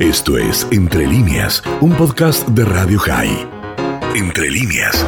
Esto 0.00 0.38
es 0.38 0.66
Entre 0.70 1.06
líneas, 1.06 1.62
un 1.82 1.92
podcast 1.92 2.48
de 2.48 2.64
Radio 2.64 2.98
High. 3.00 3.46
Entre 4.16 4.50
líneas. 4.50 5.06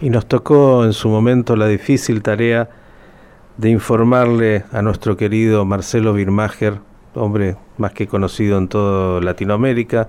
Y 0.00 0.08
nos 0.08 0.24
tocó 0.24 0.86
en 0.86 0.94
su 0.94 1.10
momento 1.10 1.56
la 1.56 1.66
difícil 1.66 2.22
tarea 2.22 2.70
de 3.58 3.68
informarle 3.68 4.64
a 4.72 4.80
nuestro 4.80 5.18
querido 5.18 5.66
Marcelo 5.66 6.14
Birmacher, 6.14 6.80
hombre 7.14 7.58
más 7.76 7.92
que 7.92 8.06
conocido 8.06 8.56
en 8.56 8.68
toda 8.68 9.20
Latinoamérica 9.20 10.08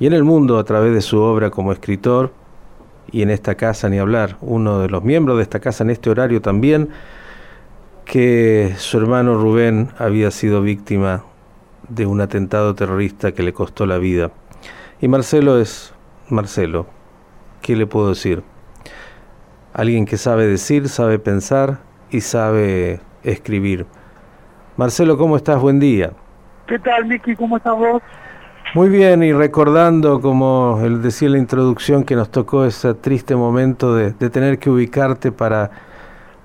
y 0.00 0.06
en 0.06 0.14
el 0.14 0.24
mundo 0.24 0.58
a 0.58 0.64
través 0.64 0.94
de 0.94 1.02
su 1.02 1.20
obra 1.20 1.50
como 1.50 1.72
escritor, 1.72 2.32
y 3.12 3.20
en 3.20 3.28
esta 3.28 3.56
casa 3.56 3.90
ni 3.90 3.98
hablar, 3.98 4.38
uno 4.40 4.78
de 4.78 4.88
los 4.88 5.04
miembros 5.04 5.36
de 5.36 5.42
esta 5.42 5.60
casa 5.60 5.84
en 5.84 5.90
este 5.90 6.08
horario 6.08 6.40
también, 6.40 6.88
que 8.06 8.72
su 8.78 8.96
hermano 8.96 9.34
Rubén 9.34 9.90
había 9.98 10.30
sido 10.30 10.62
víctima 10.62 11.24
de 11.88 12.06
un 12.06 12.20
atentado 12.20 12.74
terrorista 12.74 13.32
que 13.32 13.42
le 13.42 13.52
costó 13.52 13.86
la 13.86 13.98
vida. 13.98 14.30
Y 15.00 15.08
Marcelo 15.08 15.58
es 15.58 15.94
Marcelo, 16.28 16.86
¿qué 17.62 17.76
le 17.76 17.86
puedo 17.86 18.10
decir? 18.10 18.42
Alguien 19.72 20.06
que 20.06 20.16
sabe 20.16 20.46
decir, 20.46 20.88
sabe 20.88 21.18
pensar 21.18 21.78
y 22.10 22.20
sabe 22.20 23.00
escribir. 23.22 23.86
Marcelo, 24.76 25.16
¿cómo 25.16 25.36
estás? 25.36 25.60
Buen 25.60 25.80
día. 25.80 26.12
¿Qué 26.66 26.78
tal, 26.78 27.06
Miki? 27.06 27.34
¿Cómo 27.34 27.56
estás 27.56 27.76
vos? 27.76 28.02
Muy 28.74 28.90
bien, 28.90 29.22
y 29.22 29.32
recordando, 29.32 30.20
como 30.20 30.80
él 30.84 31.00
decía 31.00 31.26
en 31.26 31.32
la 31.32 31.38
introducción, 31.38 32.04
que 32.04 32.14
nos 32.14 32.30
tocó 32.30 32.66
ese 32.66 32.92
triste 32.92 33.34
momento 33.34 33.94
de, 33.94 34.12
tener 34.12 34.58
que 34.58 34.68
ubicarte 34.68 35.32
para, 35.32 35.70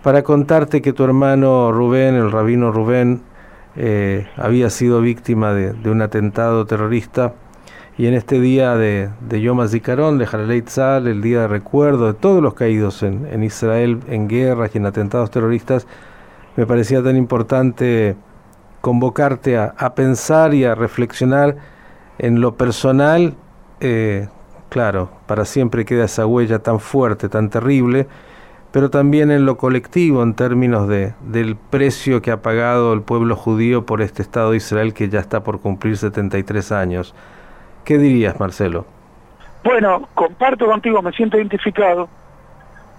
para 0.02 0.24
contarte 0.24 0.82
que 0.82 0.94
tu 0.94 1.04
hermano 1.04 1.74
Rubén, 1.74 2.16
el 2.16 2.32
rabino 2.32 2.72
Rubén, 2.72 3.22
eh, 3.76 4.28
había 4.38 4.70
sido 4.70 5.02
víctima 5.02 5.54
de, 5.54 5.90
un 5.90 6.02
atentado 6.02 6.66
terrorista. 6.66 7.34
Y 7.98 8.08
en 8.08 8.16
este 8.16 8.40
día 8.40 8.76
de, 8.76 9.10
de 9.22 9.42
Yom 9.42 9.60
HaZikaron, 9.60 10.18
de 10.18 10.26
Haralei 10.26 10.64
Tzal, 10.64 11.08
el 11.08 11.22
día 11.22 11.42
de 11.42 11.48
recuerdo 11.48 12.08
de 12.08 12.14
todos 12.14 12.42
los 12.42 12.56
caídos 12.56 13.04
en, 13.04 13.44
Israel 13.44 14.00
en 14.08 14.28
guerras 14.28 14.72
y 14.74 14.80
en 14.80 14.88
atentados 14.88 15.30
terroristas, 15.30 15.86
me 16.56 16.66
parecía 16.66 17.04
tan 17.04 17.16
importante 17.16 18.16
convocarte 18.82 19.58
a, 19.58 19.76
a 19.78 19.94
pensar 19.94 20.56
y 20.56 20.66
a 20.66 20.74
reflexionar 20.74 21.56
en 22.18 22.42
lo 22.42 22.56
personal, 22.56 23.36
eh, 23.80 24.28
claro, 24.70 25.10
para 25.28 25.46
siempre 25.46 25.86
queda 25.86 26.06
esa 26.06 26.26
huella 26.26 26.60
tan 26.60 26.80
fuerte, 26.80 27.30
tan 27.30 27.50
terrible, 27.50 28.08
pero 28.74 28.90
también 28.90 29.30
en 29.30 29.46
lo 29.46 29.56
colectivo, 29.56 30.24
en 30.24 30.34
términos 30.34 30.88
de, 30.88 31.14
del 31.22 31.56
precio 31.56 32.24
que 32.24 32.32
ha 32.32 32.42
pagado 32.42 32.92
el 32.94 33.04
pueblo 33.04 33.36
judío 33.36 33.86
por 33.86 34.02
este 34.02 34.24
Estado 34.24 34.50
de 34.50 34.58
Israel 34.58 34.96
que 34.96 35.10
ya 35.10 35.20
está 35.20 35.44
por 35.44 35.62
cumplir 35.62 35.96
73 35.96 36.72
años. 36.72 37.14
¿Qué 37.86 38.00
dirías, 38.00 38.40
Marcelo? 38.40 38.88
Bueno, 39.64 40.10
comparto 40.16 40.66
contigo, 40.66 41.04
me 41.04 41.12
siento 41.12 41.38
identificado 41.38 42.10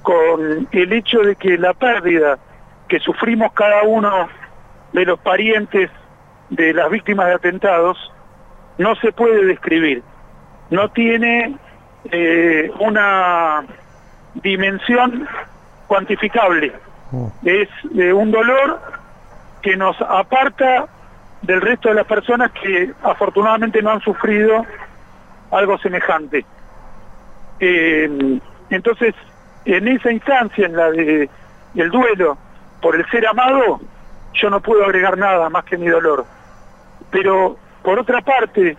con 0.02 0.68
el 0.70 0.92
hecho 0.92 1.18
de 1.18 1.34
que 1.34 1.58
la 1.58 1.74
pérdida 1.74 2.38
que 2.86 3.00
sufrimos 3.00 3.52
cada 3.52 3.82
uno 3.82 4.28
de 4.92 5.04
los 5.04 5.18
parientes 5.18 5.90
de 6.50 6.72
las 6.72 6.88
víctimas 6.88 7.26
de 7.26 7.32
atentados 7.32 8.12
no 8.78 8.94
se 8.94 9.10
puede 9.10 9.44
describir, 9.44 10.04
no 10.70 10.88
tiene 10.90 11.56
eh, 12.12 12.70
una 12.78 13.64
dimensión 14.34 15.26
cuantificable, 15.86 16.72
es 17.44 17.68
eh, 17.96 18.12
un 18.12 18.30
dolor 18.30 18.80
que 19.62 19.76
nos 19.76 20.00
aparta 20.00 20.86
del 21.42 21.60
resto 21.60 21.88
de 21.88 21.94
las 21.96 22.06
personas 22.06 22.50
que 22.52 22.92
afortunadamente 23.02 23.82
no 23.82 23.90
han 23.90 24.00
sufrido 24.00 24.64
algo 25.50 25.78
semejante. 25.78 26.44
Eh, 27.60 28.40
entonces, 28.70 29.14
en 29.64 29.88
esa 29.88 30.10
instancia, 30.10 30.66
en 30.66 30.76
la 30.76 30.90
de 30.90 31.28
el 31.74 31.90
duelo 31.90 32.38
por 32.80 32.96
el 32.96 33.06
ser 33.10 33.26
amado, 33.26 33.80
yo 34.34 34.50
no 34.50 34.60
puedo 34.60 34.84
agregar 34.84 35.16
nada 35.16 35.48
más 35.48 35.64
que 35.64 35.78
mi 35.78 35.88
dolor. 35.88 36.24
Pero 37.10 37.56
por 37.82 37.98
otra 37.98 38.20
parte, 38.22 38.76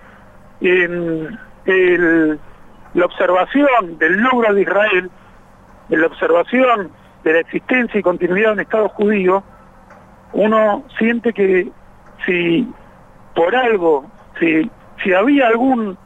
en 0.62 1.40
la 2.94 3.06
observación 3.06 3.98
del 3.98 4.18
logro 4.18 4.54
de 4.54 4.62
Israel, 4.62 5.10
en 5.90 6.02
la 6.02 6.08
observación 6.08 6.92
de 7.24 7.34
la 7.34 7.40
existencia 7.40 8.00
y 8.00 8.04
continuidad 8.04 8.50
de 8.50 8.54
un 8.54 8.60
Estado 8.62 8.90
judío, 8.90 9.44
uno 10.34 10.84
siente 10.98 11.34
que 11.34 11.70
si 12.26 12.68
por 13.34 13.56
algo, 13.56 14.06
si, 14.40 14.70
si 15.04 15.14
había 15.14 15.48
algún 15.48 15.98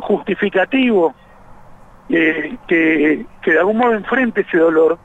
justificativo 0.00 1.14
eh, 2.08 2.56
que, 2.68 3.26
que, 3.42 3.52
de 3.52 3.58
algún 3.58 3.78
modo 3.78 3.94
enfrente 3.94 4.42
ese 4.42 4.58
dolor, 4.58 4.98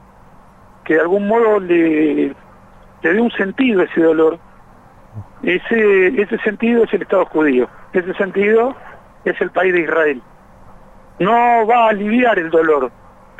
que 0.84 0.94
de 0.94 1.00
algún 1.00 1.26
modo 1.26 1.60
le, 1.60 2.34
le 3.02 3.12
dé 3.12 3.20
un 3.20 3.30
sentido 3.32 3.80
a 3.80 3.84
ese 3.84 4.00
dolor, 4.00 4.38
ese, 5.42 6.20
ese 6.20 6.38
sentido 6.38 6.84
es 6.84 6.92
el 6.94 7.02
Estado 7.02 7.26
judío, 7.26 7.68
ese 7.92 8.14
sentido 8.14 8.74
es 9.24 9.40
el 9.40 9.50
país 9.50 9.72
de 9.72 9.80
Israel. 9.80 10.22
No 11.18 11.66
va 11.66 11.86
a 11.86 11.88
aliviar 11.90 12.38
el 12.38 12.50
dolor, 12.50 12.90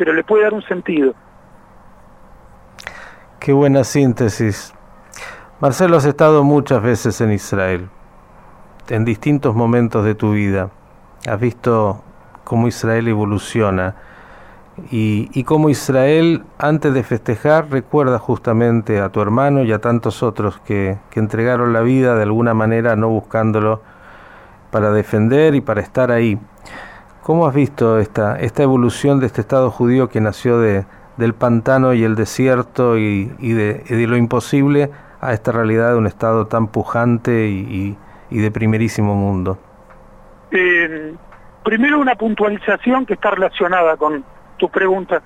pero 0.02 0.14
le 0.14 0.24
puede 0.24 0.42
dar 0.42 0.52
un 0.52 0.64
sentido. 0.64 1.14
Qué 3.38 3.52
buena 3.52 3.84
síntesis. 3.84 4.74
Marcelo, 5.60 5.96
has 5.96 6.04
estado 6.06 6.42
muchas 6.42 6.82
veces 6.82 7.20
en 7.20 7.30
Israel, 7.30 7.88
en 8.88 9.04
distintos 9.04 9.54
momentos 9.54 10.04
de 10.04 10.16
tu 10.16 10.32
vida. 10.32 10.70
Has 11.28 11.38
visto 11.38 12.02
cómo 12.42 12.66
Israel 12.66 13.06
evoluciona 13.06 13.94
y, 14.90 15.44
cómo 15.44 15.70
Israel, 15.70 16.42
antes 16.58 16.92
de 16.94 17.04
festejar, 17.04 17.70
recuerda 17.70 18.18
justamente 18.18 18.98
a 18.98 19.10
tu 19.10 19.20
hermano 19.20 19.62
y 19.62 19.70
a 19.70 19.78
tantos 19.78 20.24
otros 20.24 20.58
que, 20.64 20.98
que 21.10 21.20
entregaron 21.20 21.72
la 21.72 21.82
vida 21.82 22.16
de 22.16 22.24
alguna 22.24 22.54
manera, 22.54 22.96
no 22.96 23.08
buscándolo 23.08 23.82
para 24.72 24.90
defender 24.90 25.54
y 25.54 25.60
para 25.60 25.80
estar 25.80 26.10
ahí. 26.10 26.40
¿Cómo 27.22 27.46
has 27.46 27.54
visto 27.54 27.98
esta, 27.98 28.38
esta 28.40 28.62
evolución 28.62 29.20
de 29.20 29.26
este 29.26 29.40
Estado 29.40 29.70
judío 29.70 30.08
que 30.08 30.20
nació 30.20 30.58
de, 30.58 30.84
del 31.16 31.34
pantano 31.34 31.94
y 31.94 32.04
el 32.04 32.14
desierto 32.14 32.98
y, 32.98 33.26
de, 33.38 34.06
lo 34.08 34.16
imposible 34.16 34.90
a 35.20 35.32
esta 35.32 35.52
realidad 35.52 35.92
de 35.92 35.98
un 35.98 36.06
Estado 36.06 36.46
tan 36.46 36.66
pujante 36.68 37.48
y, 37.48 37.96
y 38.30 38.38
de 38.38 38.50
primerísimo 38.50 39.14
mundo? 39.14 39.58
Eh, 40.50 41.14
primero 41.64 42.00
una 42.00 42.16
puntualización 42.16 43.06
que 43.06 43.14
está 43.14 43.30
relacionada 43.30 43.96
con, 43.96 44.24
tu 44.62 44.68
pregunta. 44.68 45.20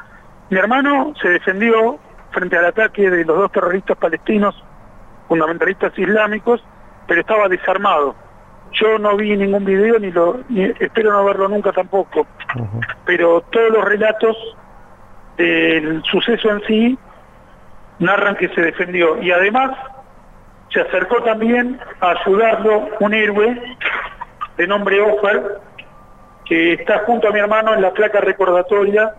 Mi 0.49 0.59
hermano 0.59 1.13
se 1.21 1.29
defendió 1.29 1.99
frente 2.31 2.57
al 2.57 2.65
ataque 2.65 3.11
de 3.11 3.23
los 3.23 3.37
dos 3.37 3.53
terroristas 3.53 3.99
palestinos, 3.99 4.55
fundamentalistas 5.29 5.93
islámicos, 5.99 6.65
pero 7.07 7.21
estaba 7.21 7.47
desarmado. 7.47 8.15
Yo 8.73 8.99
no 8.99 9.17
vi 9.17 9.37
ningún 9.37 9.65
video 9.65 9.99
ni 9.99 10.11
lo 10.11 10.41
ni, 10.49 10.65
espero 10.65 11.13
no 11.13 11.25
verlo 11.25 11.49
nunca 11.49 11.73
tampoco. 11.73 12.21
Uh 12.55 12.61
-huh. 12.61 12.87
Pero 13.05 13.41
todos 13.51 13.71
los 13.71 13.85
relatos 13.85 14.37
del 15.37 16.03
suceso 16.05 16.51
en 16.51 16.63
sí 16.67 16.99
narran 17.99 18.37
que 18.37 18.49
se 18.49 18.61
defendió 18.61 19.21
y 19.23 19.31
además 19.31 19.71
se 20.73 20.81
acercó 20.81 21.23
también 21.23 21.79
a 22.01 22.11
ayudarlo 22.11 22.89
un 23.01 23.15
héroe 23.15 23.77
de 24.57 24.67
nombre 24.67 25.01
Ofer 25.01 25.61
que 26.45 26.75
está 26.75 27.01
junto 27.01 27.29
a 27.29 27.33
mi 27.33 27.41
hermano 27.41 27.75
en 27.75 27.83
la 27.83 27.93
placa 27.93 28.21
recordatoria 28.21 29.15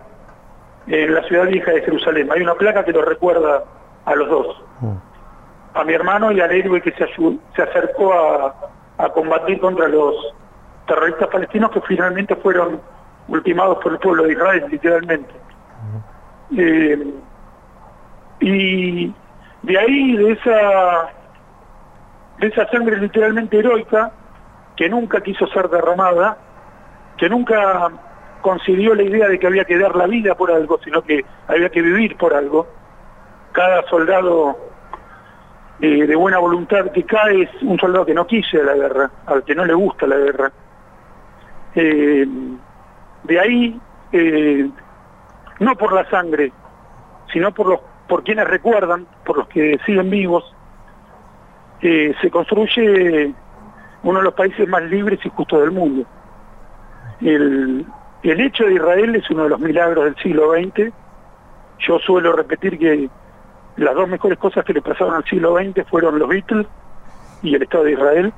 en 0.86 1.14
la 1.14 1.22
ciudad 1.24 1.46
vieja 1.46 1.70
de 1.72 1.82
Jerusalén. 1.82 2.30
Hay 2.32 2.40
una 2.40 2.54
placa 2.54 2.84
que 2.84 2.92
lo 2.92 3.02
recuerda 3.02 3.64
a 4.04 4.14
los 4.14 4.28
dos, 4.28 4.64
a 5.74 5.84
mi 5.84 5.92
hermano 5.92 6.32
y 6.32 6.40
al 6.40 6.50
héroe 6.50 6.80
que 6.80 6.92
se, 6.92 7.06
se 7.54 7.62
acercó 7.62 8.12
a, 8.14 8.54
a, 8.98 9.08
combatir 9.10 9.60
contra 9.60 9.88
los 9.88 10.14
terroristas 10.86 11.28
palestinos 11.28 11.70
que 11.70 11.80
finalmente 11.82 12.36
fueron 12.36 12.80
ultimados 13.28 13.78
por 13.82 13.92
el 13.92 13.98
pueblo 13.98 14.24
de 14.24 14.32
Israel, 14.32 14.64
literalmente. 14.70 15.34
Eh, 16.56 17.14
y 18.40 19.14
de 19.62 19.78
ahí, 19.78 20.16
de 20.16 20.32
esa, 20.32 21.08
de 22.38 22.46
esa 22.46 22.68
sangre 22.70 22.96
literalmente 22.98 23.58
heroica, 23.58 24.12
que 24.76 24.88
nunca 24.88 25.20
quiso 25.20 25.46
ser 25.48 25.68
derramada, 25.68 26.38
que 27.16 27.28
nunca 27.28 27.90
concibió 28.40 28.94
la 28.94 29.02
idea 29.02 29.28
de 29.28 29.38
que 29.38 29.46
había 29.46 29.64
que 29.64 29.78
dar 29.78 29.96
la 29.96 30.06
vida 30.06 30.34
por 30.36 30.50
algo, 30.50 30.78
sino 30.84 31.02
que 31.02 31.24
había 31.48 31.68
que 31.68 31.82
vivir 31.82 32.16
por 32.16 32.32
algo. 32.32 32.66
Cada 33.52 33.82
soldado 33.88 34.67
eh, 35.80 36.06
de 36.06 36.16
buena 36.16 36.38
voluntad 36.38 36.90
que 36.90 37.04
cae 37.04 37.42
es 37.42 37.50
un 37.62 37.78
soldado 37.78 38.04
que 38.04 38.14
no 38.14 38.26
quise 38.26 38.62
la 38.62 38.74
guerra, 38.74 39.10
al 39.26 39.44
que 39.44 39.54
no 39.54 39.64
le 39.64 39.74
gusta 39.74 40.06
la 40.06 40.16
guerra. 40.16 40.52
Eh, 41.74 42.26
de 43.22 43.40
ahí, 43.40 43.80
eh, 44.12 44.68
no 45.60 45.76
por 45.76 45.92
la 45.92 46.08
sangre, 46.10 46.52
sino 47.32 47.52
por 47.52 47.68
los 47.68 47.80
por 48.08 48.24
quienes 48.24 48.48
recuerdan, 48.48 49.06
por 49.24 49.36
los 49.36 49.48
que 49.48 49.78
siguen 49.84 50.08
vivos, 50.08 50.42
se 51.78 52.30
construye 52.30 53.34
uno 54.02 54.18
de 54.18 54.24
los 54.24 54.32
países 54.32 54.66
más 54.66 54.82
libres 54.84 55.20
y 55.22 55.28
justos 55.28 55.60
del 55.60 55.72
mundo. 55.72 56.06
El, 57.20 57.84
el 58.22 58.40
hecho 58.40 58.64
de 58.64 58.74
Israel 58.74 59.14
es 59.14 59.28
uno 59.30 59.44
de 59.44 59.50
los 59.50 59.60
milagros 59.60 60.06
del 60.06 60.16
siglo 60.16 60.52
XX. 60.52 60.90
Yo 61.80 61.98
suelo 61.98 62.32
repetir 62.32 62.78
que 62.78 63.10
las 63.78 63.94
dos 63.94 64.08
mejores 64.08 64.38
cosas 64.38 64.64
que 64.64 64.74
le 64.74 64.82
pasaron 64.82 65.14
al 65.14 65.24
siglo 65.24 65.56
XX 65.56 65.88
fueron 65.88 66.18
los 66.18 66.28
Beatles 66.28 66.66
y 67.42 67.54
el 67.54 67.62
Estado 67.62 67.84
de 67.84 67.92
Israel, 67.92 68.32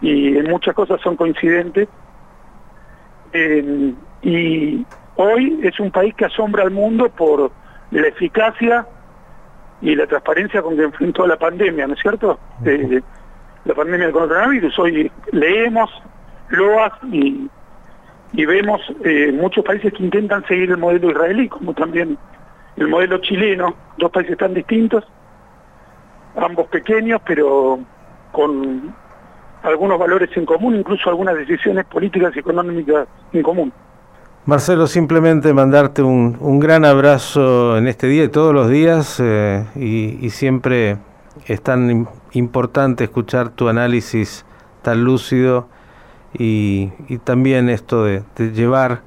y 0.00 0.36
en 0.38 0.48
muchas 0.48 0.74
cosas 0.74 1.00
son 1.00 1.16
coincidentes. 1.16 1.88
y 4.22 4.86
hoy 5.16 5.60
es 5.62 5.78
un 5.80 5.90
país 5.90 6.14
que 6.14 6.26
asombra 6.26 6.62
al 6.62 6.70
mundo 6.70 7.08
por 7.08 7.50
la 7.90 8.06
eficacia 8.06 8.86
y 9.82 9.94
la 9.94 10.06
transparencia 10.06 10.62
con 10.62 10.76
que 10.76 10.84
enfrentó 10.84 11.26
la 11.26 11.36
pandemia, 11.36 11.86
¿no 11.86 11.94
es 11.94 12.00
cierto? 12.00 12.38
Eh, 12.64 13.02
la 13.64 13.74
pandemia 13.74 14.06
del 14.06 14.14
coronavirus. 14.14 14.78
Hoy 14.78 15.10
leemos 15.32 15.90
loas 16.48 16.92
y, 17.10 17.48
y 18.32 18.46
vemos 18.46 18.80
eh, 19.04 19.32
muchos 19.32 19.64
países 19.64 19.92
que 19.92 20.02
intentan 20.04 20.46
seguir 20.46 20.70
el 20.70 20.78
modelo 20.78 21.10
israelí, 21.10 21.48
como 21.48 21.74
también 21.74 22.16
el 22.76 22.88
modelo 22.88 23.18
chileno, 23.18 23.74
dos 23.96 24.10
países 24.10 24.36
tan 24.36 24.54
distintos, 24.54 25.04
ambos 26.36 26.68
pequeños, 26.68 27.20
pero 27.26 27.78
con 28.32 28.94
algunos 29.62 29.98
valores 29.98 30.30
en 30.36 30.46
común, 30.46 30.76
incluso 30.76 31.08
algunas 31.10 31.36
decisiones 31.36 31.84
políticas 31.86 32.34
y 32.36 32.38
económicas 32.38 33.08
en 33.32 33.42
común. 33.42 33.72
Marcelo, 34.46 34.86
simplemente 34.86 35.52
mandarte 35.52 36.02
un, 36.02 36.36
un 36.38 36.60
gran 36.60 36.84
abrazo 36.84 37.76
en 37.78 37.88
este 37.88 38.06
día 38.06 38.22
y 38.22 38.28
todos 38.28 38.54
los 38.54 38.70
días 38.70 39.18
eh, 39.18 39.66
y, 39.74 40.30
siempre 40.30 40.98
es 41.46 41.60
tan 41.62 42.06
importante 42.30 43.02
escuchar 43.02 43.48
tu 43.48 43.68
análisis 43.68 44.46
tan 44.82 45.02
lúcido 45.02 45.66
y, 46.32 46.92
también 47.24 47.68
esto 47.68 48.04
de, 48.04 48.22
llevar 48.52 49.00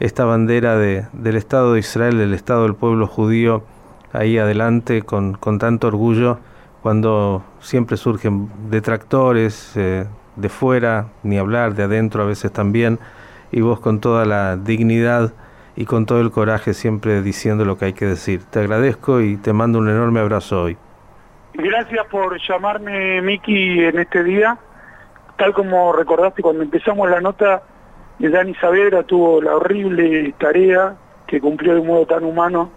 esta 0.00 0.24
bandera 0.24 0.76
de, 0.76 1.06
del 1.12 1.36
Estado 1.36 1.72
de 1.72 1.80
Israel, 1.80 2.18
del 2.18 2.34
Estado 2.34 2.64
del 2.64 2.74
pueblo 2.74 3.06
judío 3.06 3.64
ahí 4.12 4.38
adelante 4.38 5.02
con, 5.02 5.34
con 5.34 5.58
tanto 5.58 5.88
orgullo 5.88 6.38
cuando 6.82 7.44
siempre 7.60 7.96
surgen 7.96 8.48
detractores 8.70 9.76
eh, 9.76 10.06
de 10.36 10.48
fuera, 10.48 11.06
ni 11.22 11.38
hablar, 11.38 11.74
de 11.74 11.82
adentro 11.82 12.22
a 12.22 12.26
veces 12.26 12.52
también 12.52 12.98
y 13.50 13.60
vos 13.60 13.80
con 13.80 14.00
toda 14.00 14.24
la 14.24 14.56
dignidad 14.56 15.32
y 15.74 15.84
con 15.84 16.06
todo 16.06 16.20
el 16.20 16.30
coraje 16.30 16.74
siempre 16.74 17.22
diciendo 17.22 17.64
lo 17.64 17.76
que 17.76 17.86
hay 17.86 17.92
que 17.92 18.06
decir. 18.06 18.44
Te 18.44 18.60
agradezco 18.60 19.20
y 19.20 19.36
te 19.36 19.52
mando 19.52 19.78
un 19.78 19.88
enorme 19.88 20.20
abrazo 20.20 20.62
hoy. 20.62 20.76
Gracias 21.54 22.06
por 22.06 22.38
llamarme, 22.40 23.20
Miki, 23.22 23.84
en 23.84 23.98
este 23.98 24.22
día. 24.22 24.58
Tal 25.36 25.52
como 25.52 25.92
recordaste 25.92 26.42
cuando 26.42 26.62
empezamos 26.62 27.10
la 27.10 27.20
nota, 27.20 27.62
Dani 28.18 28.54
Saavedra 28.54 29.02
tuvo 29.02 29.40
la 29.42 29.56
horrible 29.56 30.34
tarea 30.38 30.96
que 31.26 31.40
cumplió 31.40 31.74
de 31.74 31.80
un 31.80 31.86
modo 31.88 32.06
tan 32.06 32.24
humano 32.24 32.70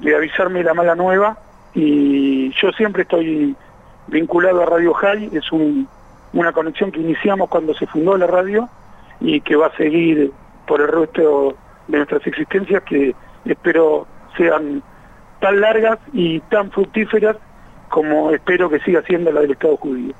de 0.00 0.16
avisarme 0.16 0.62
la 0.62 0.74
mala 0.74 0.94
nueva 0.94 1.38
y 1.74 2.52
yo 2.60 2.70
siempre 2.72 3.02
estoy 3.02 3.56
vinculado 4.08 4.62
a 4.62 4.66
Radio 4.66 4.92
High, 4.94 5.30
es 5.32 5.50
una 5.52 6.52
conexión 6.52 6.90
que 6.90 7.00
iniciamos 7.00 7.48
cuando 7.48 7.72
se 7.74 7.86
fundó 7.86 8.16
la 8.16 8.26
radio 8.26 8.68
y 9.20 9.40
que 9.40 9.56
va 9.56 9.68
a 9.68 9.76
seguir 9.76 10.32
por 10.66 10.80
el 10.80 10.88
resto 10.88 11.56
de 11.88 11.98
nuestras 11.98 12.26
existencias 12.26 12.82
que 12.82 13.14
espero 13.44 14.06
sean 14.36 14.82
tan 15.40 15.60
largas 15.60 15.98
y 16.12 16.40
tan 16.40 16.70
fructíferas 16.70 17.36
como 17.88 18.30
espero 18.30 18.70
que 18.70 18.80
siga 18.80 19.02
siendo 19.02 19.30
la 19.30 19.42
del 19.42 19.52
Estado 19.52 19.76
judío. 19.76 20.14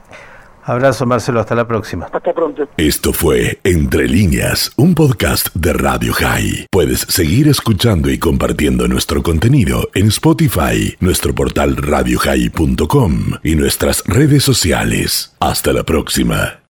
Abrazo 0.64 1.06
Marcelo, 1.06 1.40
hasta 1.40 1.54
la 1.54 1.66
próxima. 1.66 2.06
Hasta 2.06 2.32
pronto. 2.32 2.68
Esto 2.76 3.12
fue 3.12 3.58
Entre 3.64 4.08
líneas, 4.08 4.72
un 4.76 4.94
podcast 4.94 5.48
de 5.54 5.72
Radio 5.72 6.12
High. 6.12 6.66
Puedes 6.70 7.00
seguir 7.00 7.48
escuchando 7.48 8.10
y 8.10 8.18
compartiendo 8.18 8.88
nuestro 8.88 9.22
contenido 9.22 9.88
en 9.94 10.08
Spotify, 10.08 10.96
nuestro 11.00 11.34
portal 11.34 11.76
radiohigh.com 11.76 13.14
y 13.42 13.54
nuestras 13.54 14.02
redes 14.06 14.44
sociales. 14.44 15.34
Hasta 15.40 15.72
la 15.72 15.84
próxima. 15.84 16.61